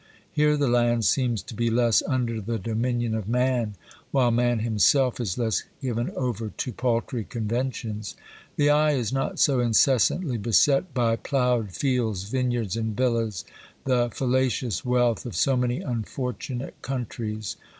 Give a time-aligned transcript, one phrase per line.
[0.31, 3.75] Here the land seems to be less under the dominion of man,
[4.09, 8.15] while man himself is less given over to paltry conventions.
[8.55, 13.45] The eye is not so incessantly beset by ploughed fields, vineyards and villas,
[13.85, 17.55] the falla cious wealth of so many unfortunate countries.